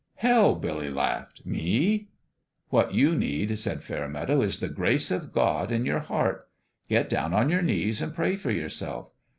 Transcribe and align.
"Hell 0.15 0.53
1" 0.53 0.61
Billy 0.61 0.89
laughed." 0.89 1.45
Me?"" 1.45 2.07
What 2.71 2.91
you 2.95 3.13
need," 3.13 3.59
said 3.59 3.83
Fairmeadow," 3.83 4.41
is 4.41 4.59
the 4.59 4.67
grace 4.67 5.11
of 5.11 5.31
God 5.31 5.71
in 5.71 5.85
your 5.85 5.99
heart. 5.99 6.49
Get 6.89 7.07
down 7.07 7.35
on 7.35 7.51
your 7.51 7.61
knees 7.61 8.01
and 8.01 8.11
pray 8.11 8.35
for 8.35 8.49
yourself. 8.49 9.11